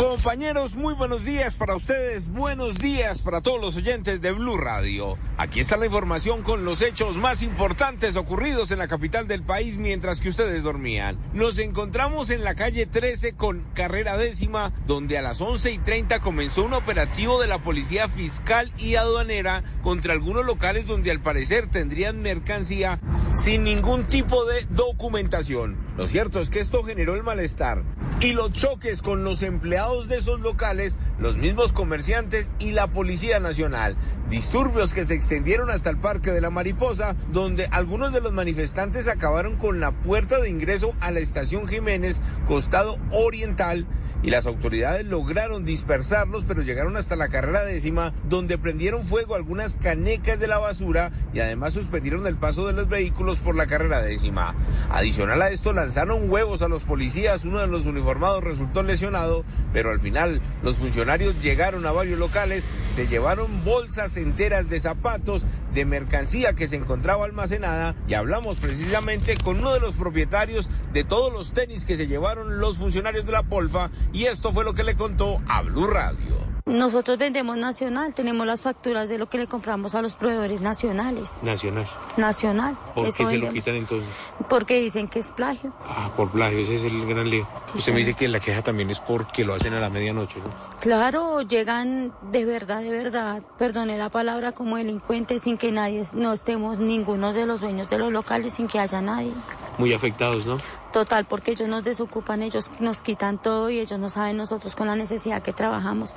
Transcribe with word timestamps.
Compañeros, 0.00 0.76
muy 0.76 0.94
buenos 0.94 1.26
días 1.26 1.56
para 1.56 1.76
ustedes, 1.76 2.30
buenos 2.30 2.78
días 2.78 3.20
para 3.20 3.42
todos 3.42 3.60
los 3.60 3.76
oyentes 3.76 4.22
de 4.22 4.32
Blue 4.32 4.56
Radio. 4.56 5.18
Aquí 5.36 5.60
está 5.60 5.76
la 5.76 5.84
información 5.84 6.40
con 6.40 6.64
los 6.64 6.80
hechos 6.80 7.16
más 7.16 7.42
importantes 7.42 8.16
ocurridos 8.16 8.70
en 8.70 8.78
la 8.78 8.88
capital 8.88 9.28
del 9.28 9.42
país 9.42 9.76
mientras 9.76 10.22
que 10.22 10.30
ustedes 10.30 10.62
dormían. 10.62 11.18
Nos 11.34 11.58
encontramos 11.58 12.30
en 12.30 12.44
la 12.44 12.54
calle 12.54 12.86
13 12.86 13.34
con 13.34 13.62
carrera 13.74 14.16
décima, 14.16 14.72
donde 14.86 15.18
a 15.18 15.22
las 15.22 15.42
11 15.42 15.70
y 15.72 15.78
30 15.78 16.20
comenzó 16.20 16.64
un 16.64 16.72
operativo 16.72 17.38
de 17.38 17.48
la 17.48 17.62
Policía 17.62 18.08
Fiscal 18.08 18.72
y 18.78 18.94
Aduanera 18.94 19.64
contra 19.82 20.14
algunos 20.14 20.46
locales 20.46 20.86
donde 20.86 21.10
al 21.10 21.20
parecer 21.20 21.66
tendrían 21.66 22.22
mercancía 22.22 23.00
sin 23.34 23.64
ningún 23.64 24.04
tipo 24.08 24.46
de 24.46 24.66
documentación. 24.70 25.76
Lo 25.98 26.06
cierto 26.06 26.40
es 26.40 26.48
que 26.48 26.60
esto 26.60 26.82
generó 26.84 27.14
el 27.14 27.22
malestar 27.22 27.82
y 28.20 28.32
los 28.32 28.52
choques 28.52 29.00
con 29.02 29.24
los 29.24 29.42
empleados 29.42 29.89
de 29.90 30.16
esos 30.16 30.40
locales, 30.40 30.98
los 31.18 31.36
mismos 31.36 31.72
comerciantes 31.72 32.52
y 32.60 32.70
la 32.70 32.86
Policía 32.86 33.40
Nacional. 33.40 33.96
Disturbios 34.28 34.94
que 34.94 35.04
se 35.04 35.14
extendieron 35.14 35.68
hasta 35.68 35.90
el 35.90 35.98
Parque 35.98 36.30
de 36.30 36.40
la 36.40 36.50
Mariposa, 36.50 37.16
donde 37.32 37.66
algunos 37.72 38.12
de 38.12 38.20
los 38.20 38.32
manifestantes 38.32 39.08
acabaron 39.08 39.56
con 39.56 39.80
la 39.80 39.90
puerta 39.90 40.38
de 40.38 40.48
ingreso 40.48 40.94
a 41.00 41.10
la 41.10 41.18
estación 41.18 41.66
Jiménez, 41.66 42.20
costado 42.46 42.98
oriental, 43.10 43.84
y 44.22 44.30
las 44.30 44.46
autoridades 44.46 45.06
lograron 45.06 45.64
dispersarlos, 45.64 46.44
pero 46.46 46.62
llegaron 46.62 46.96
hasta 46.96 47.16
la 47.16 47.28
carrera 47.28 47.64
décima, 47.64 48.12
donde 48.28 48.58
prendieron 48.58 49.04
fuego 49.04 49.34
algunas 49.34 49.76
canecas 49.76 50.38
de 50.38 50.46
la 50.46 50.58
basura 50.58 51.10
y 51.32 51.40
además 51.40 51.72
suspendieron 51.72 52.26
el 52.26 52.36
paso 52.36 52.66
de 52.66 52.72
los 52.72 52.88
vehículos 52.88 53.38
por 53.38 53.54
la 53.54 53.66
carrera 53.66 54.02
décima. 54.02 54.54
Adicional 54.90 55.42
a 55.42 55.50
esto, 55.50 55.72
lanzaron 55.72 56.30
huevos 56.30 56.62
a 56.62 56.68
los 56.68 56.84
policías, 56.84 57.44
uno 57.44 57.60
de 57.60 57.66
los 57.66 57.86
uniformados 57.86 58.44
resultó 58.44 58.82
lesionado, 58.82 59.44
pero 59.72 59.90
al 59.90 60.00
final 60.00 60.40
los 60.62 60.76
funcionarios 60.76 61.40
llegaron 61.42 61.86
a 61.86 61.92
varios 61.92 62.18
locales, 62.18 62.66
se 62.90 63.06
llevaron 63.06 63.64
bolsas 63.64 64.16
enteras 64.16 64.68
de 64.68 64.80
zapatos, 64.80 65.46
de 65.74 65.84
mercancía 65.84 66.54
que 66.54 66.66
se 66.66 66.76
encontraba 66.76 67.24
almacenada 67.24 67.94
y 68.08 68.14
hablamos 68.14 68.58
precisamente 68.58 69.36
con 69.36 69.58
uno 69.58 69.72
de 69.72 69.80
los 69.80 69.96
propietarios 69.96 70.70
de 70.92 71.04
todos 71.04 71.32
los 71.32 71.52
tenis 71.52 71.84
que 71.84 71.96
se 71.96 72.06
llevaron 72.06 72.60
los 72.60 72.78
funcionarios 72.78 73.26
de 73.26 73.32
la 73.32 73.42
Polfa 73.42 73.90
y 74.12 74.24
esto 74.24 74.52
fue 74.52 74.64
lo 74.64 74.74
que 74.74 74.84
le 74.84 74.96
contó 74.96 75.40
a 75.48 75.62
Blue 75.62 75.86
Radio. 75.86 76.29
Nosotros 76.66 77.18
vendemos 77.18 77.56
nacional, 77.56 78.14
tenemos 78.14 78.46
las 78.46 78.60
facturas 78.60 79.08
de 79.08 79.18
lo 79.18 79.28
que 79.28 79.38
le 79.38 79.46
compramos 79.46 79.94
a 79.94 80.02
los 80.02 80.14
proveedores 80.14 80.60
nacionales. 80.60 81.32
Nacional. 81.42 81.86
Nacional. 82.16 82.78
¿Por 82.94 83.06
qué 83.06 83.12
se 83.12 83.38
lo 83.38 83.48
quitan 83.48 83.76
entonces? 83.76 84.10
Porque 84.48 84.80
dicen 84.80 85.08
que 85.08 85.18
es 85.18 85.32
plagio. 85.32 85.72
Ah, 85.86 86.12
por 86.16 86.30
plagio, 86.30 86.58
ese 86.58 86.74
es 86.74 86.84
el 86.84 87.06
gran 87.06 87.28
lío. 87.28 87.48
Usted 87.74 87.92
me 87.92 88.00
dice 88.00 88.14
que 88.14 88.28
la 88.28 88.40
queja 88.40 88.62
también 88.62 88.90
es 88.90 89.00
porque 89.00 89.44
lo 89.44 89.54
hacen 89.54 89.74
a 89.74 89.80
la 89.80 89.90
medianoche, 89.90 90.40
¿no? 90.40 90.50
Claro, 90.80 91.42
llegan 91.42 92.12
de 92.30 92.44
verdad, 92.44 92.82
de 92.82 92.90
verdad, 92.90 93.42
perdone 93.58 93.96
la 93.98 94.10
palabra, 94.10 94.52
como 94.52 94.76
delincuentes 94.76 95.42
sin 95.42 95.56
que 95.56 95.72
nadie, 95.72 96.02
no 96.14 96.32
estemos 96.32 96.78
ninguno 96.78 97.32
de 97.32 97.46
los 97.46 97.60
dueños 97.60 97.88
de 97.88 97.98
los 97.98 98.12
locales, 98.12 98.54
sin 98.54 98.66
que 98.66 98.78
haya 98.78 99.00
nadie. 99.00 99.32
Muy 99.78 99.92
afectados, 99.92 100.46
¿no? 100.46 100.58
Total, 100.92 101.24
porque 101.24 101.52
ellos 101.52 101.68
nos 101.68 101.84
desocupan, 101.84 102.42
ellos 102.42 102.70
nos 102.80 103.00
quitan 103.00 103.40
todo 103.40 103.70
y 103.70 103.78
ellos 103.78 103.98
no 103.98 104.08
saben 104.08 104.36
nosotros 104.36 104.74
con 104.74 104.88
la 104.88 104.96
necesidad 104.96 105.42
que 105.42 105.52
trabajamos. 105.52 106.16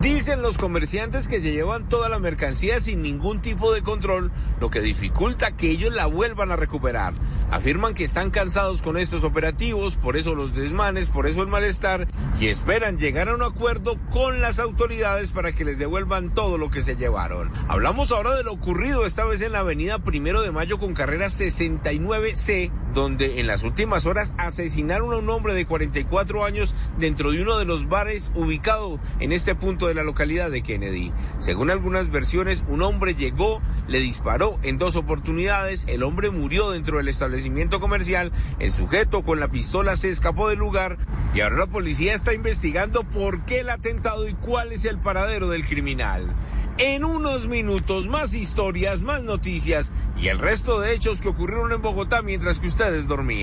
Dicen 0.00 0.40
los 0.40 0.56
comerciantes 0.56 1.28
que 1.28 1.42
se 1.42 1.52
llevan 1.52 1.86
toda 1.86 2.08
la 2.08 2.18
mercancía 2.18 2.80
sin 2.80 3.02
ningún 3.02 3.42
tipo 3.42 3.70
de 3.74 3.82
control, 3.82 4.32
lo 4.58 4.70
que 4.70 4.80
dificulta 4.80 5.54
que 5.54 5.70
ellos 5.70 5.92
la 5.94 6.06
vuelvan 6.06 6.50
a 6.50 6.56
recuperar. 6.56 7.12
Afirman 7.50 7.92
que 7.92 8.04
están 8.04 8.30
cansados 8.30 8.80
con 8.80 8.96
estos 8.96 9.24
operativos, 9.24 9.96
por 9.96 10.16
eso 10.16 10.34
los 10.34 10.54
desmanes, 10.54 11.10
por 11.10 11.26
eso 11.26 11.42
el 11.42 11.48
malestar, 11.48 12.08
y 12.38 12.46
esperan 12.46 12.96
llegar 12.96 13.28
a 13.28 13.34
un 13.34 13.42
acuerdo 13.42 13.98
con 14.08 14.40
las 14.40 14.58
autoridades 14.58 15.32
para 15.32 15.52
que 15.52 15.66
les 15.66 15.78
devuelvan 15.78 16.32
todo 16.32 16.56
lo 16.56 16.70
que 16.70 16.80
se 16.80 16.96
llevaron. 16.96 17.52
Hablamos 17.68 18.10
ahora 18.10 18.34
de 18.34 18.44
lo 18.44 18.52
ocurrido 18.52 19.04
esta 19.04 19.26
vez 19.26 19.42
en 19.42 19.52
la 19.52 19.58
avenida 19.58 19.98
Primero 19.98 20.40
de 20.40 20.50
Mayo 20.50 20.78
con 20.78 20.94
carrera 20.94 21.26
69C, 21.26 22.70
donde 22.94 23.40
en 23.40 23.46
las 23.46 23.64
últimas 23.64 24.06
horas 24.06 24.34
asesinaron 24.38 25.12
a 25.12 25.18
un 25.18 25.28
hombre 25.30 25.54
de 25.54 25.66
44 25.66 26.44
años 26.44 26.74
dentro 26.98 27.30
de 27.30 27.42
uno 27.42 27.58
de 27.58 27.64
los 27.64 27.88
bares 27.88 28.32
ubicado 28.34 28.98
en 29.20 29.32
este 29.32 29.54
punto 29.54 29.86
de 29.86 29.94
la 29.94 30.02
localidad 30.02 30.50
de 30.50 30.62
Kennedy. 30.62 31.12
Según 31.38 31.70
algunas 31.70 32.10
versiones, 32.10 32.64
un 32.68 32.82
hombre 32.82 33.14
llegó, 33.14 33.60
le 33.88 34.00
disparó 34.00 34.58
en 34.62 34.78
dos 34.78 34.96
oportunidades, 34.96 35.84
el 35.88 36.02
hombre 36.02 36.30
murió 36.30 36.70
dentro 36.70 36.98
del 36.98 37.08
establecimiento 37.08 37.80
comercial, 37.80 38.32
el 38.58 38.72
sujeto 38.72 39.22
con 39.22 39.40
la 39.40 39.48
pistola 39.48 39.96
se 39.96 40.10
escapó 40.10 40.48
del 40.48 40.58
lugar 40.58 40.98
y 41.34 41.40
ahora 41.40 41.58
la 41.58 41.66
policía 41.66 42.14
está 42.14 42.34
investigando 42.34 43.04
por 43.04 43.44
qué 43.44 43.60
el 43.60 43.70
atentado 43.70 44.28
y 44.28 44.34
cuál 44.34 44.72
es 44.72 44.84
el 44.84 44.98
paradero 44.98 45.48
del 45.48 45.66
criminal. 45.66 46.34
En 46.78 47.04
unos 47.04 47.46
minutos 47.46 48.06
más 48.06 48.32
historias, 48.32 49.02
más 49.02 49.22
noticias 49.22 49.92
y 50.20 50.28
el 50.28 50.38
resto 50.38 50.80
de 50.80 50.92
hechos 50.92 51.20
que 51.20 51.28
ocurrieron 51.28 51.72
en 51.72 51.80
Bogotá 51.80 52.20
mientras 52.22 52.58
que 52.58 52.68
ustedes 52.68 53.08
dormían. 53.08 53.38